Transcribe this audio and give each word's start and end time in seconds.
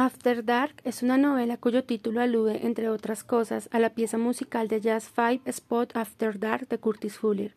After 0.00 0.44
Dark 0.44 0.74
es 0.84 1.02
una 1.02 1.18
novela 1.18 1.56
cuyo 1.56 1.82
título 1.82 2.20
alude, 2.20 2.64
entre 2.64 2.88
otras 2.88 3.24
cosas, 3.24 3.68
a 3.72 3.80
la 3.80 3.90
pieza 3.90 4.16
musical 4.16 4.68
de 4.68 4.80
jazz 4.80 5.08
Five 5.08 5.40
Spot 5.46 5.90
After 5.96 6.38
Dark 6.38 6.68
de 6.68 6.78
Curtis 6.78 7.18
Fuller. 7.18 7.52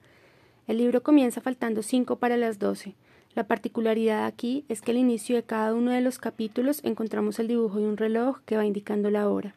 El 0.66 0.80
libro 0.80 1.04
comienza 1.04 1.40
faltando 1.40 1.84
cinco 1.84 2.16
para 2.16 2.38
las 2.38 2.58
doce. 2.58 2.96
La 3.36 3.44
particularidad 3.44 4.26
aquí 4.26 4.66
es 4.70 4.82
que 4.82 4.90
al 4.90 4.98
inicio 4.98 5.36
de 5.36 5.44
cada 5.44 5.76
uno 5.76 5.92
de 5.92 6.02
los 6.02 6.18
capítulos 6.18 6.82
encontramos 6.84 7.38
el 7.38 7.48
dibujo 7.48 7.78
de 7.78 7.86
un 7.86 7.98
reloj 7.98 8.40
que 8.48 8.58
va 8.58 8.66
indicando 8.66 9.12
la 9.12 9.30
hora. 9.30 9.54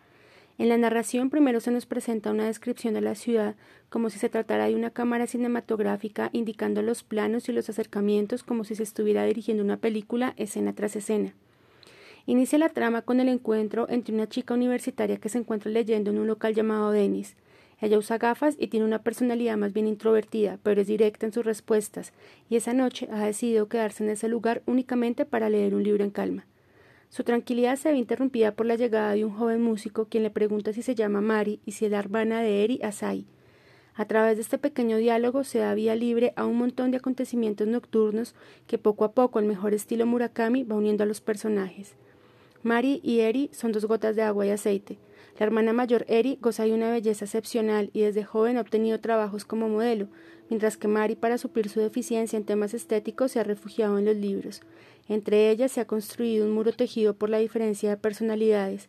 En 0.59 0.69
la 0.69 0.77
narración 0.77 1.30
primero 1.30 1.61
se 1.61 1.71
nos 1.71 1.87
presenta 1.87 2.32
una 2.32 2.45
descripción 2.45 2.93
de 2.93 3.01
la 3.01 3.14
ciudad 3.14 3.55
como 3.89 4.11
si 4.11 4.19
se 4.19 4.29
tratara 4.29 4.66
de 4.66 4.75
una 4.75 4.91
cámara 4.91 5.27
cinematográfica 5.27 6.29
indicando 6.35 6.82
los 6.82 7.03
planos 7.03 7.48
y 7.48 7.53
los 7.53 7.71
acercamientos 7.71 8.43
como 8.43 8.62
si 8.62 8.75
se 8.75 8.82
estuviera 8.82 9.25
dirigiendo 9.25 9.64
una 9.64 9.79
película 9.79 10.35
escena 10.37 10.75
tras 10.75 10.96
escena. 10.96 11.32
Inicia 12.27 12.59
la 12.59 12.70
trama 12.70 13.02
con 13.02 13.20
el 13.20 13.29
encuentro 13.29 13.86
entre 13.91 14.14
una 14.14 14.27
chica 14.27 14.55
universitaria 14.55 15.19
que 15.19 15.28
se 15.28 15.37
encuentra 15.37 15.70
leyendo 15.70 16.10
en 16.10 16.19
un 16.19 16.27
local 16.27 16.55
llamado 16.55 16.91
Denis. 16.91 17.37
Ella 17.82 17.98
usa 17.98 18.16
gafas 18.16 18.56
y 18.59 18.69
tiene 18.69 18.87
una 18.87 19.02
personalidad 19.02 19.59
más 19.59 19.74
bien 19.74 19.87
introvertida, 19.87 20.59
pero 20.62 20.80
es 20.80 20.87
directa 20.87 21.27
en 21.27 21.32
sus 21.32 21.45
respuestas, 21.45 22.15
y 22.48 22.56
esa 22.56 22.73
noche 22.73 23.09
ha 23.12 23.27
decidido 23.27 23.68
quedarse 23.68 24.05
en 24.05 24.09
ese 24.09 24.29
lugar 24.29 24.62
únicamente 24.65 25.27
para 25.27 25.51
leer 25.51 25.74
un 25.74 25.82
libro 25.82 26.02
en 26.02 26.10
calma. 26.10 26.46
Su 27.10 27.24
tranquilidad 27.24 27.77
se 27.77 27.92
ve 27.92 27.98
interrumpida 27.98 28.52
por 28.52 28.65
la 28.65 28.77
llegada 28.77 29.12
de 29.12 29.27
un 29.27 29.34
joven 29.34 29.60
músico 29.60 30.06
quien 30.06 30.23
le 30.23 30.30
pregunta 30.30 30.73
si 30.73 30.80
se 30.80 30.95
llama 30.95 31.20
Mari 31.20 31.60
y 31.66 31.73
si 31.73 31.84
es 31.84 31.91
la 31.91 31.98
hermana 31.98 32.41
de 32.41 32.65
Eri 32.65 32.80
Asai. 32.82 33.27
A 33.96 34.06
través 34.06 34.37
de 34.37 34.43
este 34.43 34.56
pequeño 34.56 34.96
diálogo 34.96 35.45
se 35.45 35.59
da 35.59 35.74
vía 35.74 35.95
libre 35.95 36.32
a 36.37 36.46
un 36.46 36.56
montón 36.56 36.91
de 36.91 36.96
acontecimientos 36.96 37.68
nocturnos 37.68 38.34
que 38.66 38.79
poco 38.79 39.04
a 39.04 39.12
poco, 39.12 39.41
el 39.41 39.45
mejor 39.45 39.74
estilo 39.74 40.06
Murakami, 40.06 40.65
va 40.65 40.74
uniendo 40.74 41.04
a 41.04 41.06
los 41.06 41.20
personajes. 41.20 41.95
Mari 42.64 43.00
y 43.02 43.20
Eri 43.20 43.50
son 43.52 43.73
dos 43.73 43.84
gotas 43.84 44.16
de 44.16 44.23
agua 44.23 44.46
y 44.46 44.50
aceite. 44.50 44.96
La 45.38 45.45
hermana 45.45 45.74
mayor 45.74 46.06
Eri 46.09 46.38
goza 46.40 46.65
de 46.65 46.73
una 46.73 46.90
belleza 46.90 47.26
excepcional 47.26 47.90
y 47.93 48.01
desde 48.01 48.24
joven 48.24 48.56
ha 48.56 48.62
obtenido 48.62 49.01
trabajos 49.01 49.45
como 49.45 49.68
modelo, 49.68 50.09
mientras 50.48 50.79
que 50.79 50.88
Mari, 50.88 51.15
para 51.15 51.37
suplir 51.37 51.68
su 51.68 51.80
deficiencia 51.80 52.38
en 52.38 52.45
temas 52.45 52.73
estéticos, 52.73 53.32
se 53.32 53.40
ha 53.40 53.45
refugiado 53.45 53.98
en 53.98 54.06
los 54.06 54.16
libros. 54.16 54.62
Entre 55.10 55.51
ellas 55.51 55.73
se 55.73 55.82
ha 55.82 55.87
construido 55.87 56.46
un 56.46 56.52
muro 56.52 56.73
tejido 56.73 57.12
por 57.12 57.29
la 57.29 57.37
diferencia 57.37 57.90
de 57.90 57.96
personalidades. 57.98 58.88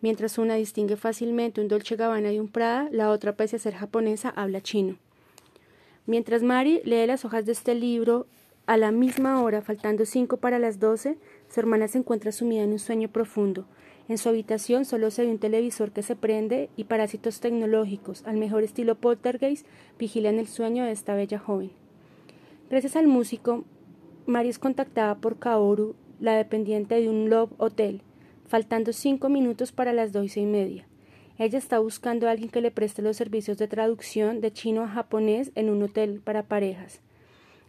Mientras 0.00 0.38
una 0.38 0.54
distingue 0.54 0.96
fácilmente 0.96 1.60
un 1.60 1.66
Dolce 1.66 1.96
Gabbana 1.96 2.32
y 2.32 2.38
un 2.38 2.46
Prada, 2.46 2.88
la 2.92 3.10
otra, 3.10 3.34
pese 3.34 3.56
a 3.56 3.58
ser 3.58 3.74
japonesa, 3.74 4.28
habla 4.28 4.60
chino. 4.60 4.98
Mientras 6.06 6.44
Mari 6.44 6.80
lee 6.84 7.08
las 7.08 7.24
hojas 7.24 7.44
de 7.44 7.52
este 7.52 7.74
libro, 7.74 8.28
a 8.66 8.76
la 8.76 8.90
misma 8.90 9.42
hora, 9.42 9.62
faltando 9.62 10.04
cinco 10.04 10.36
para 10.38 10.58
las 10.58 10.80
doce, 10.80 11.18
su 11.48 11.60
hermana 11.60 11.88
se 11.88 11.98
encuentra 11.98 12.32
sumida 12.32 12.62
en 12.62 12.72
un 12.72 12.78
sueño 12.78 13.08
profundo. 13.08 13.66
En 14.08 14.18
su 14.18 14.28
habitación 14.28 14.84
solo 14.84 15.10
se 15.10 15.24
ve 15.24 15.30
un 15.30 15.38
televisor 15.38 15.90
que 15.90 16.02
se 16.02 16.16
prende 16.16 16.70
y 16.76 16.84
parásitos 16.84 17.40
tecnológicos, 17.40 18.22
al 18.24 18.36
mejor 18.36 18.62
estilo 18.62 18.94
poltergeist, 18.94 19.66
vigilan 19.98 20.38
el 20.38 20.46
sueño 20.46 20.84
de 20.84 20.92
esta 20.92 21.14
bella 21.14 21.38
joven. 21.38 21.70
Gracias 22.70 22.96
al 22.96 23.06
músico, 23.06 23.64
Mari 24.26 24.48
es 24.48 24.58
contactada 24.58 25.16
por 25.16 25.38
Kaoru, 25.38 25.94
la 26.20 26.36
dependiente 26.36 27.00
de 27.00 27.08
un 27.08 27.30
Love 27.30 27.52
Hotel, 27.58 28.02
faltando 28.46 28.92
cinco 28.92 29.28
minutos 29.28 29.72
para 29.72 29.92
las 29.92 30.12
doce 30.12 30.40
y 30.40 30.46
media. 30.46 30.86
Ella 31.38 31.58
está 31.58 31.78
buscando 31.78 32.26
a 32.26 32.30
alguien 32.30 32.48
que 32.48 32.60
le 32.60 32.70
preste 32.70 33.02
los 33.02 33.16
servicios 33.16 33.58
de 33.58 33.68
traducción 33.68 34.40
de 34.40 34.52
chino 34.52 34.82
a 34.82 34.88
japonés 34.88 35.52
en 35.54 35.68
un 35.68 35.82
hotel 35.82 36.20
para 36.24 36.44
parejas. 36.44 37.02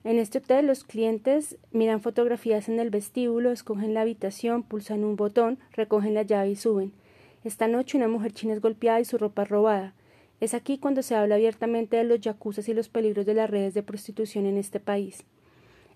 En 0.07 0.19
este 0.19 0.37
hotel 0.37 0.67
los 0.67 0.85
clientes 0.85 1.57
miran 1.73 1.99
fotografías 1.99 2.69
en 2.69 2.79
el 2.79 2.89
vestíbulo, 2.89 3.51
escogen 3.51 3.93
la 3.93 4.03
habitación, 4.03 4.63
pulsan 4.63 5.03
un 5.03 5.17
botón, 5.17 5.59
recogen 5.73 6.13
la 6.13 6.21
llave 6.21 6.51
y 6.51 6.55
suben. 6.55 6.93
Esta 7.43 7.67
noche 7.67 7.97
una 7.97 8.07
mujer 8.07 8.31
china 8.31 8.53
es 8.53 8.61
golpeada 8.61 9.01
y 9.01 9.03
su 9.03 9.17
ropa 9.17 9.43
robada. 9.43 9.93
Es 10.39 10.53
aquí 10.53 10.77
cuando 10.77 11.01
se 11.01 11.15
habla 11.15 11.35
abiertamente 11.35 11.97
de 11.97 12.05
los 12.05 12.21
yacuzas 12.21 12.69
y 12.69 12.73
los 12.73 12.87
peligros 12.87 13.25
de 13.25 13.33
las 13.33 13.49
redes 13.49 13.73
de 13.73 13.83
prostitución 13.83 14.45
en 14.45 14.55
este 14.55 14.79
país. 14.79 15.25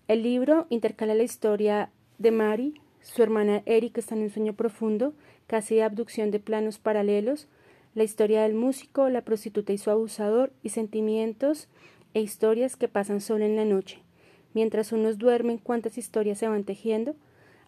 El 0.09 0.23
libro 0.23 0.67
intercala 0.67 1.15
la 1.15 1.23
historia 1.23 1.89
de 2.17 2.31
Mari, 2.31 2.81
su 2.99 3.23
hermana 3.23 3.63
Eric 3.65 3.97
está 3.97 4.15
en 4.15 4.23
un 4.23 4.29
sueño 4.29 4.51
profundo, 4.51 5.13
casi 5.47 5.75
de 5.75 5.83
abducción 5.83 6.31
de 6.31 6.41
planos 6.41 6.79
paralelos, 6.79 7.47
la 7.95 8.03
historia 8.03 8.41
del 8.41 8.55
músico, 8.55 9.07
la 9.07 9.21
prostituta 9.21 9.71
y 9.71 9.77
su 9.77 9.89
abusador, 9.89 10.51
y 10.63 10.69
sentimientos 10.69 11.69
e 12.13 12.21
historias 12.21 12.75
que 12.75 12.87
pasan 12.87 13.21
solo 13.21 13.45
en 13.45 13.55
la 13.55 13.65
noche. 13.65 13.99
Mientras 14.53 14.91
unos 14.91 15.17
duermen, 15.17 15.57
cuántas 15.57 15.97
historias 15.97 16.37
se 16.37 16.47
van 16.47 16.63
tejiendo. 16.63 17.15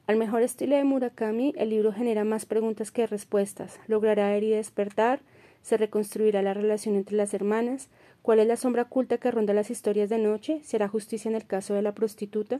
Al 0.05 0.17
mejor 0.17 0.41
estilo 0.41 0.75
de 0.75 0.83
Murakami, 0.83 1.53
el 1.57 1.69
libro 1.69 1.93
genera 1.93 2.25
más 2.25 2.45
preguntas 2.45 2.91
que 2.91 3.07
respuestas. 3.07 3.79
¿Logrará 3.87 4.35
Eri 4.35 4.49
despertar? 4.49 5.21
¿Se 5.61 5.77
reconstruirá 5.77 6.41
la 6.41 6.53
relación 6.53 6.95
entre 6.95 7.15
las 7.15 7.33
hermanas? 7.33 7.87
¿Cuál 8.21 8.39
es 8.39 8.47
la 8.47 8.57
sombra 8.57 8.83
oculta 8.83 9.17
que 9.17 9.31
ronda 9.31 9.53
las 9.53 9.69
historias 9.69 10.09
de 10.09 10.17
noche? 10.17 10.59
¿Será 10.63 10.89
justicia 10.89 11.29
en 11.29 11.35
el 11.35 11.45
caso 11.45 11.73
de 11.73 11.81
la 11.81 11.93
prostituta? 11.93 12.59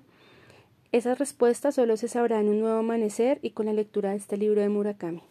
Esas 0.94 1.20
respuestas 1.20 1.76
solo 1.76 1.98
se 1.98 2.08
sabrán 2.08 2.46
en 2.46 2.50
un 2.50 2.60
nuevo 2.62 2.78
amanecer 2.78 3.40
y 3.42 3.50
con 3.50 3.66
la 3.66 3.74
lectura 3.74 4.12
de 4.12 4.18
este 4.18 4.38
libro 4.38 4.62
de 4.62 4.70
Murakami. 4.70 5.24